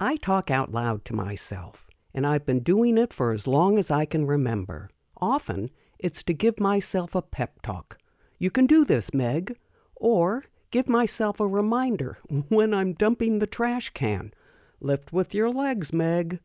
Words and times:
I 0.00 0.14
talk 0.16 0.48
out 0.48 0.70
loud 0.70 1.04
to 1.06 1.12
myself, 1.12 1.88
and 2.14 2.24
I've 2.24 2.46
been 2.46 2.60
doing 2.60 2.96
it 2.96 3.12
for 3.12 3.32
as 3.32 3.48
long 3.48 3.78
as 3.78 3.90
I 3.90 4.04
can 4.04 4.26
remember. 4.26 4.90
Often, 5.20 5.70
it's 5.98 6.22
to 6.22 6.32
give 6.32 6.60
myself 6.60 7.16
a 7.16 7.22
pep 7.22 7.60
talk. 7.62 7.98
You 8.38 8.52
can 8.52 8.66
do 8.66 8.84
this, 8.84 9.12
Meg. 9.12 9.58
Or 9.96 10.44
give 10.70 10.88
myself 10.88 11.40
a 11.40 11.48
reminder 11.48 12.18
when 12.48 12.72
I'm 12.72 12.92
dumping 12.92 13.40
the 13.40 13.48
trash 13.48 13.90
can. 13.90 14.32
Lift 14.80 15.12
with 15.12 15.34
your 15.34 15.50
legs, 15.50 15.92
Meg. 15.92 16.38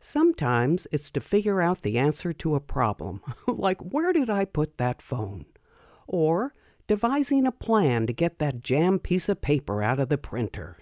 Sometimes 0.00 0.86
it's 0.92 1.10
to 1.12 1.20
figure 1.22 1.62
out 1.62 1.80
the 1.80 1.96
answer 1.96 2.34
to 2.34 2.54
a 2.54 2.60
problem, 2.60 3.22
like 3.46 3.80
where 3.80 4.12
did 4.12 4.28
I 4.28 4.44
put 4.44 4.76
that 4.76 5.00
phone? 5.00 5.46
Or 6.06 6.52
devising 6.86 7.46
a 7.46 7.52
plan 7.52 8.06
to 8.06 8.12
get 8.12 8.38
that 8.38 8.62
jammed 8.62 9.02
piece 9.02 9.30
of 9.30 9.40
paper 9.40 9.82
out 9.82 9.98
of 9.98 10.10
the 10.10 10.18
printer. 10.18 10.76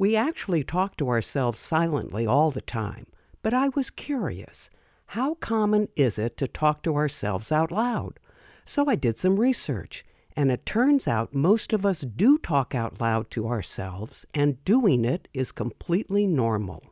We 0.00 0.16
actually 0.16 0.64
talk 0.64 0.96
to 0.96 1.10
ourselves 1.10 1.60
silently 1.60 2.26
all 2.26 2.50
the 2.50 2.62
time, 2.62 3.06
but 3.42 3.52
I 3.52 3.68
was 3.68 3.90
curious. 3.90 4.70
How 5.08 5.34
common 5.34 5.88
is 5.94 6.18
it 6.18 6.38
to 6.38 6.48
talk 6.48 6.82
to 6.84 6.96
ourselves 6.96 7.52
out 7.52 7.70
loud? 7.70 8.18
So 8.64 8.88
I 8.88 8.94
did 8.94 9.16
some 9.16 9.38
research, 9.38 10.02
and 10.34 10.50
it 10.50 10.64
turns 10.64 11.06
out 11.06 11.34
most 11.34 11.74
of 11.74 11.84
us 11.84 12.00
do 12.00 12.38
talk 12.38 12.74
out 12.74 12.98
loud 12.98 13.30
to 13.32 13.46
ourselves, 13.46 14.24
and 14.32 14.64
doing 14.64 15.04
it 15.04 15.28
is 15.34 15.52
completely 15.52 16.26
normal. 16.26 16.82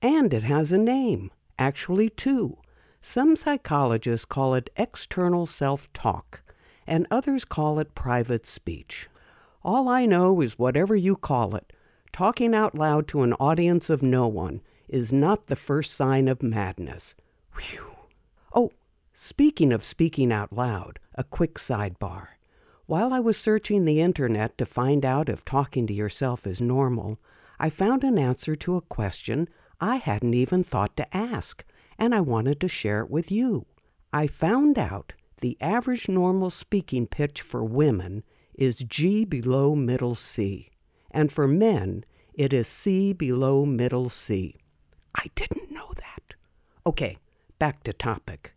And 0.00 0.32
it 0.32 0.44
has 0.44 0.72
a 0.72 0.78
name, 0.78 1.30
actually, 1.58 2.08
two. 2.08 2.56
Some 3.02 3.36
psychologists 3.36 4.24
call 4.24 4.54
it 4.54 4.70
external 4.76 5.44
self 5.44 5.92
talk, 5.92 6.40
and 6.86 7.06
others 7.10 7.44
call 7.44 7.78
it 7.78 7.94
private 7.94 8.46
speech. 8.46 9.10
All 9.62 9.90
I 9.90 10.06
know 10.06 10.40
is 10.40 10.58
whatever 10.58 10.96
you 10.96 11.16
call 11.16 11.54
it, 11.54 11.70
talking 12.16 12.54
out 12.54 12.74
loud 12.74 13.06
to 13.06 13.20
an 13.22 13.34
audience 13.34 13.90
of 13.90 14.02
no 14.02 14.26
one 14.26 14.58
is 14.88 15.12
not 15.12 15.48
the 15.48 15.54
first 15.54 15.92
sign 15.92 16.28
of 16.28 16.42
madness. 16.42 17.14
Whew. 17.58 17.94
Oh, 18.54 18.70
speaking 19.12 19.70
of 19.70 19.84
speaking 19.84 20.32
out 20.32 20.50
loud, 20.50 20.98
a 21.14 21.24
quick 21.24 21.56
sidebar. 21.56 22.28
While 22.86 23.12
I 23.12 23.20
was 23.20 23.36
searching 23.36 23.84
the 23.84 24.00
internet 24.00 24.56
to 24.56 24.64
find 24.64 25.04
out 25.04 25.28
if 25.28 25.44
talking 25.44 25.86
to 25.88 25.92
yourself 25.92 26.46
is 26.46 26.58
normal, 26.58 27.18
I 27.60 27.68
found 27.68 28.02
an 28.02 28.18
answer 28.18 28.56
to 28.56 28.76
a 28.76 28.80
question 28.80 29.46
I 29.78 29.96
hadn't 29.96 30.32
even 30.32 30.64
thought 30.64 30.96
to 30.96 31.14
ask, 31.14 31.66
and 31.98 32.14
I 32.14 32.20
wanted 32.20 32.60
to 32.60 32.68
share 32.68 33.02
it 33.02 33.10
with 33.10 33.30
you. 33.30 33.66
I 34.10 34.26
found 34.26 34.78
out 34.78 35.12
the 35.42 35.58
average 35.60 36.08
normal 36.08 36.48
speaking 36.48 37.08
pitch 37.08 37.42
for 37.42 37.62
women 37.62 38.24
is 38.54 38.78
G 38.78 39.26
below 39.26 39.74
middle 39.74 40.14
C 40.14 40.70
and 41.16 41.32
for 41.32 41.48
men, 41.48 42.04
it 42.34 42.52
is 42.52 42.68
C 42.68 43.14
below 43.14 43.64
middle 43.64 44.10
C. 44.10 44.54
I 45.14 45.30
didn't 45.34 45.72
know 45.72 45.90
that. 45.96 46.34
Okay, 46.84 47.16
back 47.58 47.82
to 47.84 47.94
topic. 47.94 48.52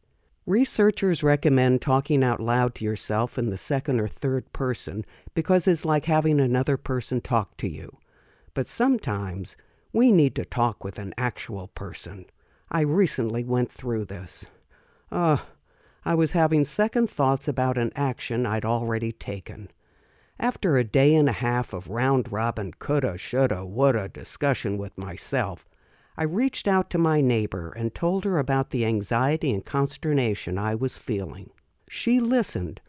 Researchers 0.45 1.23
recommend 1.23 1.81
talking 1.81 2.21
out 2.21 2.41
loud 2.41 2.75
to 2.75 2.83
yourself 2.83 3.37
in 3.37 3.49
the 3.49 3.57
second 3.57 4.01
or 4.01 4.09
third 4.09 4.51
person 4.51 5.05
because 5.33 5.69
it's 5.69 5.85
like 5.85 6.05
having 6.05 6.41
another 6.41 6.75
person 6.75 7.21
talk 7.21 7.55
to 7.57 7.69
you. 7.69 7.97
But 8.53 8.67
sometimes 8.67 9.55
we 9.93 10.11
need 10.11 10.35
to 10.35 10.43
talk 10.43 10.83
with 10.83 10.99
an 10.99 11.13
actual 11.17 11.67
person. 11.69 12.25
I 12.69 12.81
recently 12.81 13.45
went 13.45 13.71
through 13.71 14.05
this. 14.05 14.45
Uh, 15.09 15.37
I 16.03 16.13
was 16.13 16.33
having 16.33 16.65
second 16.65 17.09
thoughts 17.09 17.47
about 17.47 17.77
an 17.77 17.91
action 17.95 18.45
I'd 18.45 18.65
already 18.65 19.13
taken. 19.13 19.69
After 20.39 20.77
a 20.77 20.85
day 20.85 21.15
and 21.15 21.27
a 21.27 21.33
half 21.33 21.73
of 21.73 21.89
round 21.89 22.31
robin 22.31 22.73
coulda, 22.79 23.17
shoulda, 23.17 23.65
woulda 23.65 24.07
discussion 24.07 24.77
with 24.77 24.97
myself, 24.97 25.65
I 26.17 26.23
reached 26.23 26.67
out 26.67 26.89
to 26.91 26.97
my 26.97 27.19
neighbor 27.19 27.71
and 27.71 27.93
told 27.93 28.23
her 28.23 28.39
about 28.39 28.69
the 28.69 28.85
anxiety 28.85 29.51
and 29.51 29.65
consternation 29.65 30.57
I 30.57 30.75
was 30.75 30.97
feeling. 30.97 31.49
She 31.89 32.19
listened 32.19 32.79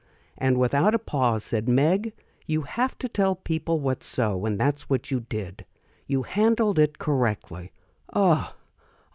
and 0.40 0.58
without 0.58 0.94
a 0.94 0.98
pause 0.98 1.44
said, 1.44 1.68
Meg, 1.68 2.12
you 2.46 2.62
have 2.62 2.96
to 2.98 3.08
tell 3.08 3.34
people 3.34 3.78
what's 3.78 4.06
so, 4.06 4.46
and 4.46 4.58
that's 4.58 4.88
what 4.88 5.10
you 5.10 5.20
did. 5.20 5.64
You 6.06 6.22
handled 6.22 6.78
it 6.78 6.98
correctly. 6.98 7.72
Oh, 8.12 8.54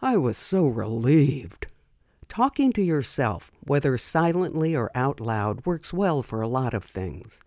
I 0.00 0.16
was 0.16 0.36
so 0.36 0.66
relieved. 0.66 1.66
Talking 2.28 2.72
to 2.74 2.82
yourself, 2.82 3.50
whether 3.60 3.98
silently 3.98 4.74
or 4.74 4.90
out 4.94 5.20
loud, 5.20 5.66
works 5.66 5.92
well 5.92 6.22
for 6.22 6.40
a 6.40 6.48
lot 6.48 6.74
of 6.74 6.84
things. 6.84 7.40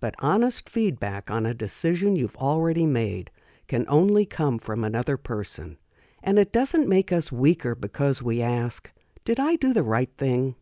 But 0.00 0.14
honest 0.18 0.68
feedback 0.68 1.30
on 1.30 1.46
a 1.46 1.54
decision 1.54 2.16
you've 2.16 2.36
already 2.36 2.86
made 2.86 3.30
can 3.66 3.84
only 3.88 4.24
come 4.24 4.58
from 4.58 4.84
another 4.84 5.16
person. 5.16 5.78
And 6.22 6.38
it 6.38 6.52
doesn't 6.52 6.88
make 6.88 7.12
us 7.12 7.32
weaker 7.32 7.74
because 7.74 8.22
we 8.22 8.42
ask, 8.42 8.92
Did 9.24 9.40
I 9.40 9.56
do 9.56 9.72
the 9.72 9.82
right 9.82 10.10
thing? 10.16 10.54